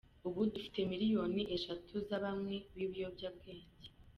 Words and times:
Ubu 0.27 0.39
dufite 0.53 0.79
miliyoni 0.91 1.41
eshatu 1.57 1.93
z’abanywi 2.07 2.57
b’ibiyobyabwenge. 2.75 3.87